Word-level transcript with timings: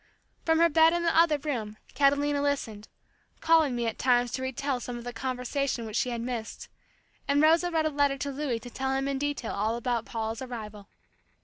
From 0.45 0.57
her 0.57 0.67
bed 0.67 0.93
in 0.93 1.03
the 1.03 1.15
other 1.15 1.37
room, 1.37 1.77
Catalina 1.93 2.41
listened, 2.41 2.87
calling 3.39 3.75
me 3.75 3.85
at 3.85 3.99
times 3.99 4.31
to 4.31 4.41
re 4.41 4.51
tell 4.51 4.79
some 4.79 4.97
of 4.97 5.03
the 5.03 5.13
conversation 5.13 5.85
which 5.85 5.95
she 5.95 6.09
had 6.09 6.21
missed, 6.21 6.69
and 7.27 7.39
Rosa 7.39 7.69
wrote 7.69 7.85
a 7.85 7.89
letter 7.89 8.17
to 8.17 8.31
Louis 8.31 8.57
to 8.61 8.71
tell 8.71 8.93
him 8.95 9.07
in 9.07 9.19
detail 9.19 9.53
all 9.53 9.75
about 9.75 10.05
Paula's 10.05 10.41
arrival. 10.41 10.89